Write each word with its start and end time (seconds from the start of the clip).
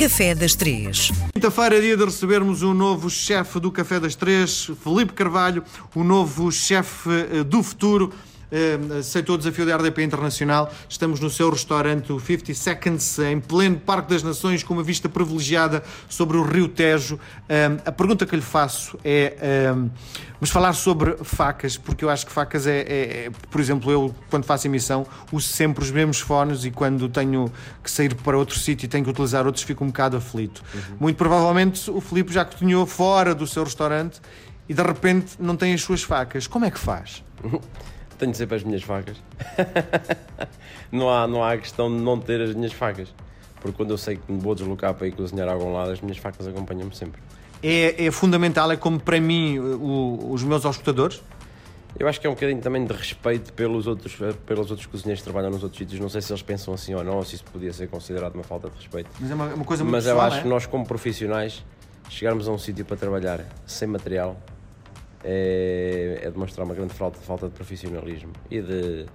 Café 0.00 0.34
das 0.34 0.54
Três. 0.54 1.12
Quinta-feira 1.34 1.76
é 1.76 1.80
dia 1.82 1.94
de 1.94 2.06
recebermos 2.06 2.62
o 2.62 2.72
novo 2.72 3.10
chefe 3.10 3.60
do 3.60 3.70
Café 3.70 4.00
das 4.00 4.14
Três, 4.14 4.70
Felipe 4.82 5.12
Carvalho, 5.12 5.62
o 5.94 6.02
novo 6.02 6.50
chefe 6.50 7.10
eh, 7.10 7.44
do 7.44 7.62
futuro. 7.62 8.10
Uh, 8.50 8.98
aceitou 8.98 9.36
o 9.36 9.38
desafio 9.38 9.64
da 9.64 9.76
RDP 9.76 10.02
Internacional. 10.02 10.72
Estamos 10.88 11.20
no 11.20 11.30
seu 11.30 11.50
restaurante, 11.50 12.12
o 12.12 12.18
50 12.18 12.52
Seconds, 12.54 13.18
em 13.20 13.40
pleno 13.40 13.78
Parque 13.78 14.10
das 14.10 14.22
Nações, 14.22 14.62
com 14.62 14.74
uma 14.74 14.82
vista 14.82 15.08
privilegiada 15.08 15.82
sobre 16.08 16.36
o 16.36 16.42
Rio 16.42 16.68
Tejo. 16.68 17.14
Uh, 17.16 17.80
a 17.84 17.92
pergunta 17.92 18.26
que 18.26 18.34
lhe 18.34 18.42
faço 18.42 18.98
é: 19.04 19.72
vamos 20.34 20.50
falar 20.50 20.72
sobre 20.72 21.16
facas, 21.22 21.76
porque 21.76 22.04
eu 22.04 22.10
acho 22.10 22.26
que 22.26 22.32
facas 22.32 22.66
é, 22.66 22.80
é, 22.80 23.26
é, 23.26 23.30
por 23.50 23.60
exemplo, 23.60 23.90
eu, 23.90 24.14
quando 24.28 24.44
faço 24.44 24.66
emissão, 24.66 25.06
uso 25.30 25.46
sempre 25.46 25.84
os 25.84 25.90
mesmos 25.90 26.20
fones 26.20 26.64
e 26.64 26.70
quando 26.70 27.08
tenho 27.08 27.52
que 27.82 27.90
sair 27.90 28.14
para 28.14 28.36
outro 28.36 28.58
sítio 28.58 28.86
e 28.86 28.88
tenho 28.88 29.04
que 29.04 29.10
utilizar 29.10 29.46
outros, 29.46 29.64
fico 29.64 29.84
um 29.84 29.88
bocado 29.88 30.16
aflito. 30.16 30.62
Uhum. 30.74 30.96
Muito 31.00 31.16
provavelmente 31.16 31.90
o 31.90 32.00
Filipe 32.00 32.32
já 32.32 32.44
cozinhou 32.44 32.86
fora 32.86 33.34
do 33.34 33.46
seu 33.46 33.62
restaurante 33.62 34.20
e 34.68 34.74
de 34.74 34.82
repente 34.82 35.34
não 35.38 35.56
tem 35.56 35.74
as 35.74 35.82
suas 35.82 36.02
facas. 36.02 36.46
Como 36.46 36.64
é 36.64 36.70
que 36.70 36.78
faz? 36.78 37.22
tenho 38.20 38.34
sempre 38.34 38.56
as 38.56 38.62
minhas 38.62 38.82
facas. 38.82 39.16
não, 40.92 41.10
há, 41.10 41.26
não 41.26 41.42
há 41.42 41.56
questão 41.56 41.94
de 41.94 42.02
não 42.02 42.18
ter 42.18 42.40
as 42.40 42.54
minhas 42.54 42.72
facas. 42.72 43.12
Porque 43.60 43.76
quando 43.76 43.90
eu 43.90 43.98
sei 43.98 44.16
que 44.16 44.32
me 44.32 44.38
vou 44.38 44.54
deslocar 44.54 44.94
para 44.94 45.06
ir 45.06 45.12
cozinhar 45.12 45.48
a 45.48 45.52
algum 45.52 45.72
lado, 45.72 45.90
as 45.90 46.00
minhas 46.00 46.18
facas 46.18 46.46
acompanham-me 46.46 46.94
sempre. 46.94 47.20
É, 47.62 48.06
é, 48.06 48.10
fundamental, 48.10 48.70
é 48.70 48.76
como 48.76 48.98
para 48.98 49.20
mim 49.20 49.58
o, 49.58 50.30
os 50.30 50.42
meus 50.42 50.64
hospedadores? 50.64 51.22
Eu 51.98 52.08
acho 52.08 52.20
que 52.20 52.26
é 52.26 52.30
um 52.30 52.34
bocadinho 52.34 52.60
também 52.60 52.84
de 52.86 52.92
respeito 52.92 53.52
pelos 53.52 53.86
outros, 53.86 54.16
pelos 54.46 54.70
outros 54.70 54.86
cozinheiros 54.86 55.20
que 55.20 55.24
trabalham 55.24 55.50
nos 55.50 55.62
outros 55.62 55.78
sítios. 55.78 56.00
Não 56.00 56.08
sei 56.08 56.22
se 56.22 56.32
eles 56.32 56.40
pensam 56.40 56.72
assim 56.72 56.94
ou 56.94 57.04
não, 57.04 57.16
ou 57.16 57.24
se 57.24 57.34
isso 57.34 57.44
podia 57.44 57.72
ser 57.72 57.88
considerado 57.88 58.34
uma 58.34 58.44
falta 58.44 58.70
de 58.70 58.76
respeito. 58.76 59.10
Mas 59.20 59.30
é 59.30 59.34
uma, 59.34 59.46
uma 59.46 59.64
coisa 59.64 59.82
muito 59.82 59.92
Mas 59.92 60.04
pessoal, 60.04 60.22
eu 60.22 60.26
acho 60.26 60.38
é? 60.38 60.42
que 60.42 60.48
nós, 60.48 60.66
como 60.66 60.86
profissionais, 60.86 61.62
chegarmos 62.08 62.48
a 62.48 62.52
um 62.52 62.58
sítio 62.58 62.84
para 62.84 62.96
trabalhar 62.96 63.44
sem 63.66 63.88
material 63.88 64.40
é, 65.24 66.20
é 66.22 66.30
demonstrar 66.30 66.64
uma 66.64 66.74
grande 66.74 66.94
falta, 66.94 67.18
falta 67.20 67.48
de 67.48 67.54
profissionalismo 67.54 68.32
e 68.50 68.60
de 68.60 69.06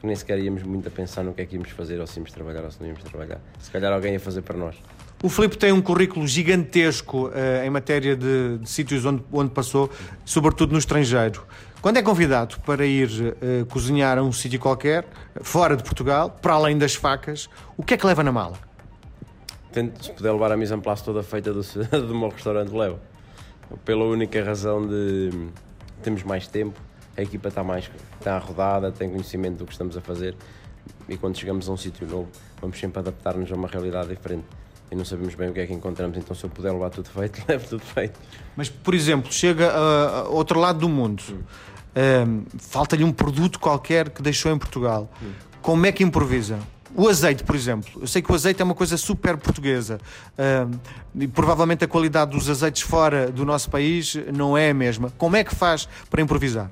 que 0.00 0.06
nem 0.06 0.14
sequer 0.14 0.38
íamos 0.38 0.62
muito 0.62 0.88
a 0.88 0.90
pensar 0.90 1.24
no 1.24 1.32
que 1.32 1.42
é 1.42 1.46
que 1.46 1.54
íamos 1.54 1.70
fazer 1.70 2.00
ou 2.00 2.06
se 2.06 2.18
íamos 2.18 2.30
trabalhar 2.30 2.64
ou 2.64 2.70
se 2.70 2.80
não 2.80 2.86
íamos 2.86 3.02
trabalhar. 3.02 3.40
Se 3.58 3.70
calhar 3.70 3.92
alguém 3.92 4.12
ia 4.12 4.20
fazer 4.20 4.42
para 4.42 4.56
nós. 4.56 4.76
O 5.22 5.30
Filipe 5.30 5.56
tem 5.56 5.72
um 5.72 5.80
currículo 5.80 6.26
gigantesco 6.26 7.28
uh, 7.28 7.32
em 7.64 7.70
matéria 7.70 8.14
de, 8.14 8.58
de 8.58 8.68
sítios 8.68 9.04
onde, 9.06 9.24
onde 9.32 9.50
passou, 9.50 9.90
sobretudo 10.24 10.72
no 10.72 10.78
estrangeiro. 10.78 11.46
Quando 11.80 11.96
é 11.96 12.02
convidado 12.02 12.60
para 12.60 12.84
ir 12.84 13.08
uh, 13.08 13.66
cozinhar 13.66 14.18
a 14.18 14.22
um 14.22 14.32
sítio 14.32 14.60
qualquer, 14.60 15.06
fora 15.40 15.74
de 15.74 15.82
Portugal, 15.82 16.36
para 16.42 16.52
além 16.52 16.76
das 16.76 16.94
facas, 16.94 17.48
o 17.76 17.82
que 17.82 17.94
é 17.94 17.96
que 17.96 18.06
leva 18.06 18.22
na 18.22 18.30
mala? 18.30 18.58
Tento, 19.72 20.04
se 20.04 20.12
puder 20.12 20.32
levar 20.32 20.52
a 20.52 20.56
mise 20.56 20.74
en 20.74 20.80
place 20.80 21.02
toda 21.02 21.22
feita 21.22 21.52
do, 21.52 21.62
do 22.06 22.14
meu 22.14 22.28
restaurante, 22.28 22.70
levo 22.70 22.98
pela 23.84 24.04
única 24.04 24.42
razão 24.42 24.86
de 24.86 25.30
temos 26.02 26.22
mais 26.22 26.46
tempo, 26.46 26.78
a 27.16 27.22
equipa 27.22 27.48
está 27.48 27.64
mais 27.64 27.90
está 28.18 28.38
rodada, 28.38 28.92
tem 28.92 29.10
conhecimento 29.10 29.58
do 29.58 29.66
que 29.66 29.72
estamos 29.72 29.96
a 29.96 30.00
fazer 30.00 30.36
e 31.08 31.16
quando 31.16 31.36
chegamos 31.36 31.68
a 31.68 31.72
um 31.72 31.76
sítio 31.76 32.06
novo 32.06 32.28
vamos 32.60 32.78
sempre 32.78 32.98
adaptar-nos 33.00 33.50
a 33.50 33.54
uma 33.54 33.68
realidade 33.68 34.08
diferente 34.08 34.44
e 34.90 34.94
não 34.94 35.04
sabemos 35.04 35.34
bem 35.34 35.50
o 35.50 35.52
que 35.52 35.60
é 35.60 35.66
que 35.66 35.72
encontramos, 35.72 36.16
então 36.16 36.34
se 36.34 36.44
eu 36.44 36.50
puder 36.50 36.72
levar 36.72 36.90
tudo 36.90 37.08
feito, 37.08 37.42
levo 37.48 37.66
tudo 37.68 37.82
feito. 37.82 38.18
Mas, 38.56 38.68
por 38.68 38.94
exemplo, 38.94 39.32
chega 39.32 39.68
a, 39.70 40.20
a 40.20 40.28
outro 40.28 40.60
lado 40.60 40.78
do 40.78 40.88
mundo, 40.88 41.22
um, 41.26 42.44
falta-lhe 42.58 43.02
um 43.02 43.12
produto 43.12 43.58
qualquer 43.58 44.10
que 44.10 44.22
deixou 44.22 44.52
em 44.52 44.58
Portugal, 44.58 45.10
hum. 45.20 45.32
como 45.60 45.86
é 45.86 45.92
que 45.92 46.04
improvisa? 46.04 46.58
O 46.96 47.08
azeite, 47.08 47.44
por 47.44 47.54
exemplo. 47.54 48.00
Eu 48.00 48.06
sei 48.06 48.22
que 48.22 48.32
o 48.32 48.34
azeite 48.34 48.62
é 48.62 48.64
uma 48.64 48.74
coisa 48.74 48.96
super 48.96 49.36
portuguesa. 49.36 50.00
Uh, 50.32 50.78
e 51.14 51.28
provavelmente 51.28 51.84
a 51.84 51.88
qualidade 51.88 52.30
dos 52.30 52.48
azeites 52.48 52.80
fora 52.80 53.30
do 53.30 53.44
nosso 53.44 53.68
país 53.68 54.16
não 54.32 54.56
é 54.56 54.70
a 54.70 54.74
mesma. 54.74 55.12
Como 55.18 55.36
é 55.36 55.44
que 55.44 55.54
faz 55.54 55.86
para 56.08 56.22
improvisar? 56.22 56.70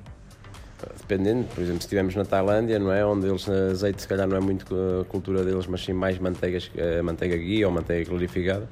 Dependendo, 0.97 1.45
por 1.53 1.61
exemplo, 1.61 1.79
se 1.79 1.85
estivermos 1.85 2.15
na 2.15 2.25
Tailândia, 2.25 2.79
não 2.79 2.91
é? 2.91 3.05
Onde 3.05 3.27
eles, 3.27 3.47
azeite 3.47 4.01
se 4.01 4.07
calhar 4.07 4.27
não 4.27 4.35
é 4.35 4.39
muito 4.39 4.75
a 5.01 5.05
cultura 5.05 5.43
deles, 5.43 5.67
mas 5.67 5.83
sim 5.85 5.93
mais 5.93 6.17
manteigas, 6.17 6.71
eh, 6.75 7.01
manteiga 7.01 7.37
guia 7.37 7.67
ou 7.67 7.73
manteiga 7.73 8.09
clarificada. 8.09 8.67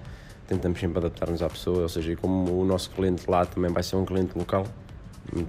Tentamos 0.47 0.79
sempre 0.79 0.97
adaptar-nos 0.97 1.41
à 1.41 1.49
pessoa, 1.49 1.83
ou 1.83 1.89
seja, 1.89 2.15
como 2.15 2.59
o 2.59 2.65
nosso 2.65 2.89
cliente 2.89 3.29
lá 3.29 3.45
também 3.45 3.71
vai 3.71 3.83
ser 3.83 3.95
um 3.95 4.05
cliente 4.05 4.37
local, 4.37 4.65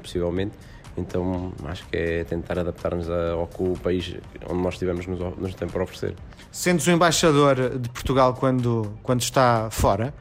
possivelmente, 0.02 0.52
então 0.96 1.52
acho 1.64 1.86
que 1.88 1.96
é 1.96 2.24
tentar 2.24 2.58
adaptar-nos 2.58 3.08
ao 3.10 3.46
que 3.46 3.62
o 3.62 3.74
país 3.78 4.16
onde 4.48 4.62
nós 4.62 4.74
estivemos 4.74 5.06
nos, 5.06 5.18
nos 5.36 5.54
tem 5.54 5.68
para 5.68 5.82
oferecer. 5.82 6.14
Sentes 6.52 6.86
o 6.86 6.90
embaixador 6.90 7.78
de 7.78 7.88
Portugal 7.88 8.34
quando, 8.34 8.96
quando 9.02 9.20
está 9.20 9.68
fora? 9.70 10.14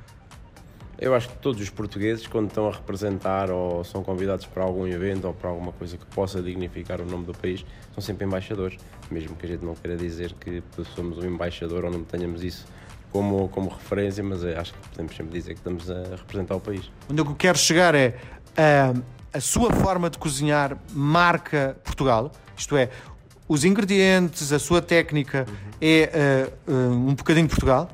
Eu 0.98 1.14
acho 1.14 1.28
que 1.28 1.36
todos 1.38 1.62
os 1.62 1.70
portugueses, 1.70 2.28
quando 2.28 2.48
estão 2.48 2.68
a 2.68 2.72
representar 2.72 3.52
ou 3.52 3.84
são 3.84 4.04
convidados 4.04 4.46
para 4.46 4.64
algum 4.64 4.88
evento 4.88 5.26
ou 5.26 5.34
para 5.34 5.50
alguma 5.50 5.72
coisa 5.74 5.98
que 5.98 6.06
possa 6.06 6.42
dignificar 6.42 7.02
o 7.02 7.06
nome 7.06 7.26
do 7.26 7.34
país, 7.34 7.66
são 7.94 8.02
sempre 8.02 8.26
embaixadores. 8.26 8.78
Mesmo 9.12 9.36
que 9.36 9.46
a 9.46 9.50
gente 9.50 9.66
não 9.66 9.76
queira 9.76 9.98
dizer 9.98 10.34
que 10.34 10.64
somos 10.96 11.18
um 11.18 11.26
embaixador 11.26 11.84
ou 11.86 11.92
não 11.92 12.04
tenhamos 12.04 12.44
isso 12.44 12.66
como, 13.12 13.50
como 13.50 13.70
referência, 13.70 14.24
mas 14.24 14.46
acho 14.46 14.74
que 14.74 14.90
podemos 14.90 15.16
sempre 15.16 15.34
dizer 15.34 15.54
que 15.54 15.60
estamos 15.60 15.92
a 15.92 16.16
representar 16.16 16.56
o 16.56 16.62
país. 16.62 16.90
Onde 17.10 17.22
eu 17.22 17.36
quero 17.36 17.58
chegar 17.58 17.94
é. 17.96 18.16
Uh 18.58 19.13
a 19.34 19.42
sua 19.42 19.72
forma 19.74 20.10
de 20.10 20.18
cozinhar 20.18 20.78
marca 20.94 21.76
Portugal, 21.84 22.32
isto 22.56 22.78
é, 22.78 22.90
os 23.48 23.66
ingredientes, 23.66 24.54
a 24.54 24.60
sua 24.60 24.82
técnica 24.82 25.46
uhum. 25.48 25.56
é 25.82 26.50
uh, 26.68 26.72
uh, 26.72 27.10
um 27.10 27.16
bocadinho 27.16 27.48
de 27.48 27.52
Portugal? 27.52 27.90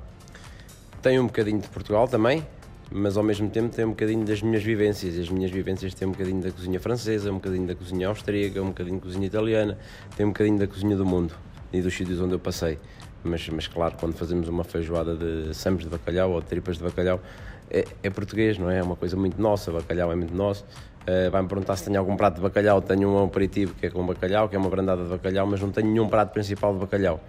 Tem 1.01 1.17
um 1.19 1.27
bocadinho 1.27 1.59
de 1.59 1.67
Portugal 1.69 2.07
também, 2.07 2.45
mas 2.91 3.16
ao 3.16 3.23
mesmo 3.23 3.50
tempo 3.50 3.73
tem 3.73 3.85
um 3.85 3.91
bocadinho 3.91 4.25
das 4.25 4.41
minhas 4.41 4.61
vivências. 4.61 5.17
As 5.17 5.29
minhas 5.29 5.50
vivências 5.50 5.94
têm 5.94 6.07
um 6.07 6.11
bocadinho 6.11 6.41
da 6.41 6.51
cozinha 6.51 6.79
francesa, 6.79 7.31
um 7.31 7.35
bocadinho 7.35 7.66
da 7.66 7.73
cozinha 7.73 8.09
austríaca, 8.09 8.61
um 8.61 8.67
bocadinho 8.67 8.97
da 8.97 9.03
cozinha 9.03 9.25
italiana, 9.25 9.77
tem 10.17 10.25
um 10.25 10.29
bocadinho 10.29 10.59
da 10.59 10.67
cozinha 10.67 10.95
do 10.95 11.06
mundo 11.06 11.33
e 11.71 11.81
dos 11.81 11.95
sítios 11.95 12.19
onde 12.19 12.33
eu 12.33 12.39
passei. 12.39 12.77
Mas, 13.23 13.47
mas 13.50 13.67
claro, 13.67 13.95
quando 14.00 14.13
fazemos 14.13 14.47
uma 14.47 14.63
feijoada 14.63 15.16
de 15.16 15.53
sambos 15.53 15.83
de 15.83 15.89
bacalhau 15.89 16.31
ou 16.31 16.41
de 16.41 16.47
tripas 16.47 16.77
de 16.77 16.83
bacalhau, 16.83 17.21
é, 17.69 17.85
é 18.03 18.09
português, 18.09 18.57
não 18.57 18.69
é? 18.69 18.79
É 18.79 18.83
uma 18.83 18.95
coisa 18.95 19.16
muito 19.16 19.41
nossa, 19.41 19.71
bacalhau 19.71 20.11
é 20.11 20.16
muito 20.16 20.33
nosso. 20.33 20.66
Uh, 21.09 21.31
Vai-me 21.31 21.47
perguntar 21.47 21.75
se 21.75 21.85
tenho 21.85 21.97
algum 21.97 22.15
prato 22.15 22.35
de 22.35 22.41
bacalhau. 22.41 22.81
Tenho 22.81 23.09
um 23.09 23.23
aperitivo 23.23 23.73
que 23.73 23.87
é 23.87 23.89
com 23.89 24.05
bacalhau, 24.05 24.47
que 24.47 24.55
é 24.55 24.59
uma 24.59 24.69
brandada 24.69 25.03
de 25.03 25.09
bacalhau, 25.09 25.47
mas 25.47 25.59
não 25.59 25.71
tenho 25.71 25.87
nenhum 25.87 26.07
prato 26.07 26.31
principal 26.31 26.73
de 26.73 26.79
bacalhau. 26.79 27.19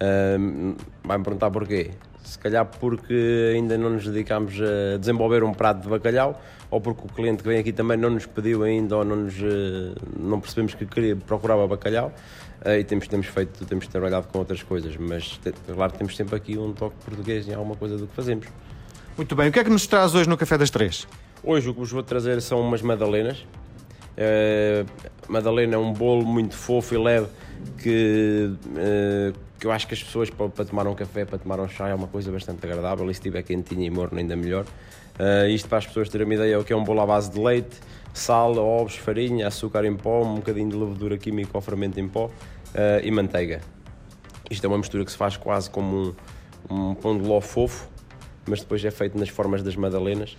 Uh, 0.00 0.74
Vai-me 1.04 1.24
perguntar 1.24 1.50
porquê. 1.50 1.92
Se 2.24 2.38
calhar 2.38 2.66
porque 2.66 3.52
ainda 3.54 3.78
não 3.78 3.90
nos 3.90 4.04
dedicámos 4.04 4.54
a 4.60 4.98
desenvolver 4.98 5.42
um 5.42 5.54
prato 5.54 5.82
de 5.82 5.88
bacalhau, 5.88 6.38
ou 6.70 6.80
porque 6.80 7.06
o 7.06 7.08
cliente 7.08 7.42
que 7.42 7.48
vem 7.48 7.58
aqui 7.58 7.72
também 7.72 7.96
não 7.96 8.10
nos 8.10 8.26
pediu 8.26 8.64
ainda, 8.64 8.98
ou 8.98 9.04
não, 9.04 9.16
nos, 9.16 9.34
uh, 9.38 9.94
não 10.18 10.40
percebemos 10.40 10.74
que 10.74 10.84
queria, 10.84 11.16
procurava 11.16 11.66
bacalhau. 11.66 12.12
e 12.66 12.84
temos, 12.84 13.08
temos 13.08 13.26
feito, 13.28 13.64
temos 13.64 13.86
trabalhado 13.86 14.26
com 14.28 14.40
outras 14.40 14.62
coisas, 14.62 14.94
mas 14.96 15.40
claro, 15.72 15.92
temos 15.92 16.16
sempre 16.16 16.36
aqui 16.36 16.58
um 16.58 16.72
toque 16.72 16.96
português 17.04 17.48
em 17.48 17.54
alguma 17.54 17.76
coisa 17.76 17.96
do 17.96 18.06
que 18.06 18.14
fazemos. 18.14 18.46
Muito 19.16 19.34
bem, 19.34 19.48
o 19.48 19.52
que 19.52 19.60
é 19.60 19.64
que 19.64 19.70
nos 19.70 19.86
traz 19.86 20.14
hoje 20.14 20.28
no 20.28 20.36
Café 20.36 20.58
das 20.58 20.70
Três? 20.70 21.06
Hoje 21.42 21.68
o 21.68 21.72
que 21.72 21.80
vos 21.80 21.90
vou 21.90 22.02
trazer 22.02 22.40
são 22.42 22.60
umas 22.60 22.82
madalenas. 22.82 23.46
Uh, 24.18 24.84
madalena 25.28 25.76
é 25.76 25.78
um 25.78 25.92
bolo 25.92 26.26
muito 26.26 26.56
fofo 26.56 26.92
e 26.92 26.98
leve 26.98 27.28
que, 27.80 28.50
uh, 28.50 29.38
que 29.60 29.64
eu 29.64 29.70
acho 29.70 29.86
que 29.86 29.94
as 29.94 30.02
pessoas 30.02 30.28
para, 30.28 30.48
para, 30.48 30.64
tomar 30.64 30.88
um 30.88 30.94
café, 30.94 31.24
para 31.24 31.38
tomar 31.38 31.60
um 31.60 31.68
chá 31.68 31.88
é 31.88 31.94
uma 31.94 32.08
coisa 32.08 32.32
bastante 32.32 32.66
agradável 32.66 33.08
e 33.08 33.14
se 33.14 33.20
estiver 33.20 33.42
quentinho 33.44 33.84
e 33.84 33.90
morno 33.90 34.18
ainda 34.18 34.34
melhor. 34.34 34.64
Uh, 34.64 35.48
isto 35.48 35.68
para 35.68 35.78
as 35.78 35.86
pessoas 35.86 36.08
terem 36.08 36.24
uma 36.24 36.34
ideia 36.34 36.54
é 36.54 36.58
o 36.58 36.64
que 36.64 36.72
é 36.72 36.76
um 36.76 36.82
bolo 36.82 37.00
à 37.00 37.06
base 37.06 37.30
de 37.30 37.38
leite, 37.38 37.76
sal, 38.12 38.56
ovos, 38.56 38.96
farinha, 38.96 39.46
açúcar 39.46 39.84
em 39.84 39.96
pó, 39.96 40.22
um 40.22 40.36
bocadinho 40.36 40.70
de 40.70 40.76
levedura 40.76 41.16
química 41.16 41.50
ou 41.54 41.60
fermento 41.60 42.00
em 42.00 42.08
pó 42.08 42.28
e 43.02 43.10
manteiga. 43.10 43.60
Isto 44.50 44.64
é 44.64 44.68
uma 44.68 44.78
mistura 44.78 45.04
que 45.04 45.10
se 45.10 45.16
faz 45.16 45.36
quase 45.36 45.70
como 45.70 46.14
um, 46.68 46.90
um 46.90 46.94
pão 46.94 47.16
de 47.16 47.26
ló 47.26 47.40
fofo, 47.40 47.88
mas 48.46 48.60
depois 48.60 48.84
é 48.84 48.90
feito 48.90 49.16
nas 49.18 49.28
formas 49.28 49.62
das 49.62 49.76
madalenas, 49.76 50.36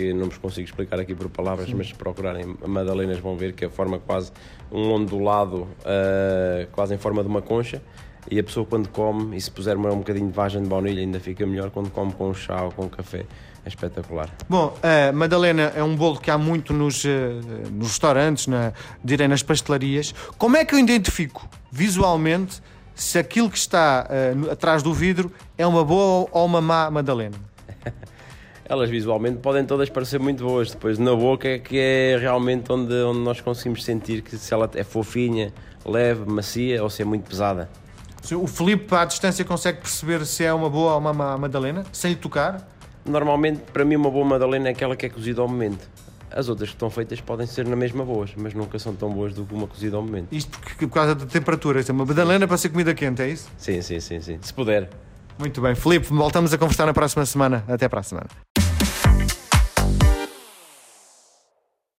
que 0.00 0.14
não 0.14 0.26
vos 0.26 0.38
consigo 0.38 0.66
explicar 0.66 0.98
aqui 0.98 1.14
por 1.14 1.28
palavras, 1.28 1.68
Sim. 1.68 1.74
mas 1.74 1.88
se 1.88 1.94
procurarem 1.94 2.56
madalenas 2.66 3.18
vão 3.18 3.36
ver 3.36 3.52
que 3.52 3.64
é 3.64 3.68
a 3.68 3.70
forma 3.70 3.98
quase 3.98 4.32
um 4.72 4.90
ondulado, 4.90 5.68
uh, 5.80 6.66
quase 6.72 6.94
em 6.94 6.98
forma 6.98 7.22
de 7.22 7.28
uma 7.28 7.42
concha, 7.42 7.82
e 8.30 8.38
a 8.38 8.42
pessoa 8.42 8.64
quando 8.64 8.88
come, 8.88 9.36
e 9.36 9.40
se 9.40 9.50
puser 9.50 9.76
um 9.76 9.98
bocadinho 9.98 10.28
de 10.28 10.32
vagem 10.32 10.62
de 10.62 10.68
baunilha 10.68 11.00
ainda 11.00 11.20
fica 11.20 11.46
melhor, 11.46 11.70
quando 11.70 11.90
come 11.90 12.12
com 12.12 12.32
chá 12.32 12.62
ou 12.62 12.72
com 12.72 12.88
café, 12.88 13.26
é 13.62 13.68
espetacular. 13.68 14.30
Bom, 14.48 14.74
a 14.82 15.12
Madalena 15.12 15.72
é 15.76 15.82
um 15.82 15.94
bolo 15.94 16.18
que 16.18 16.30
há 16.30 16.38
muito 16.38 16.72
nos, 16.72 17.04
uh, 17.04 17.08
nos 17.70 17.88
restaurantes, 17.88 18.46
na, 18.46 18.72
direi 19.04 19.28
nas 19.28 19.42
pastelarias. 19.42 20.14
Como 20.38 20.56
é 20.56 20.64
que 20.64 20.74
eu 20.74 20.78
identifico 20.78 21.46
visualmente 21.70 22.62
se 22.94 23.18
aquilo 23.18 23.50
que 23.50 23.58
está 23.58 24.08
uh, 24.08 24.50
atrás 24.50 24.82
do 24.82 24.94
vidro 24.94 25.30
é 25.58 25.66
uma 25.66 25.84
boa 25.84 26.26
ou 26.32 26.46
uma 26.46 26.62
má 26.62 26.90
Madalena? 26.90 27.36
elas 28.70 28.88
visualmente 28.88 29.38
podem 29.38 29.64
todas 29.64 29.90
parecer 29.90 30.20
muito 30.20 30.44
boas, 30.44 30.70
depois 30.70 30.96
na 30.96 31.12
boca 31.12 31.48
é 31.48 31.58
que 31.58 31.76
é 31.76 32.16
realmente 32.16 32.70
onde, 32.70 32.94
onde 33.02 33.18
nós 33.18 33.40
conseguimos 33.40 33.82
sentir 33.82 34.22
que 34.22 34.38
se 34.38 34.54
ela 34.54 34.70
é 34.74 34.84
fofinha, 34.84 35.52
leve, 35.84 36.24
macia 36.24 36.80
ou 36.80 36.88
se 36.88 37.02
é 37.02 37.04
muito 37.04 37.28
pesada. 37.28 37.68
O 38.32 38.46
Filipe, 38.46 38.94
à 38.94 39.04
distância, 39.04 39.44
consegue 39.44 39.80
perceber 39.80 40.24
se 40.24 40.44
é 40.44 40.54
uma 40.54 40.70
boa 40.70 40.92
ou 40.92 41.00
uma 41.00 41.12
má 41.12 41.36
Madalena, 41.36 41.84
sem 41.92 42.12
lhe 42.12 42.16
tocar? 42.16 42.68
Normalmente, 43.04 43.60
para 43.72 43.84
mim, 43.84 43.96
uma 43.96 44.10
boa 44.10 44.24
Madalena 44.24 44.68
é 44.68 44.70
aquela 44.70 44.94
que 44.94 45.04
é 45.04 45.08
cozida 45.08 45.40
ao 45.40 45.48
momento. 45.48 45.88
As 46.30 46.48
outras 46.48 46.68
que 46.68 46.76
estão 46.76 46.88
feitas 46.90 47.20
podem 47.20 47.48
ser 47.48 47.66
na 47.66 47.74
mesma 47.74 48.04
boas, 48.04 48.30
mas 48.36 48.54
nunca 48.54 48.78
são 48.78 48.94
tão 48.94 49.10
boas 49.10 49.34
do 49.34 49.44
que 49.44 49.52
uma 49.52 49.66
cozida 49.66 49.96
ao 49.96 50.02
momento. 50.02 50.28
Isto 50.30 50.56
porque, 50.60 50.86
por 50.86 50.94
causa 50.94 51.16
da 51.16 51.26
temperatura. 51.26 51.80
Isto 51.80 51.90
é 51.90 51.92
uma 51.92 52.04
Madalena 52.04 52.46
para 52.46 52.56
ser 52.56 52.68
comida 52.68 52.94
quente, 52.94 53.20
é 53.20 53.30
isso? 53.30 53.50
Sim, 53.58 53.82
sim, 53.82 53.98
sim, 53.98 54.20
sim. 54.20 54.38
Se 54.40 54.54
puder. 54.54 54.88
Muito 55.36 55.60
bem. 55.60 55.74
Filipe, 55.74 56.06
voltamos 56.08 56.52
a 56.52 56.58
conversar 56.58 56.86
na 56.86 56.94
próxima 56.94 57.26
semana. 57.26 57.64
Até 57.66 57.88
para 57.88 57.98
a 57.98 58.02
semana. 58.04 58.28